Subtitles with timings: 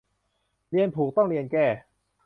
[0.69, 1.67] เรียนผูกต้องเรียนแก้